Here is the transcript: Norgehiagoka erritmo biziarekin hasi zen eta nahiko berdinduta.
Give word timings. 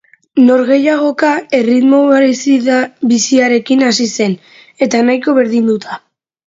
Norgehiagoka 0.45 1.29
erritmo 1.59 1.99
biziarekin 3.13 3.87
hasi 3.91 4.13
zen 4.19 4.37
eta 4.89 5.05
nahiko 5.11 5.41
berdinduta. 5.43 6.05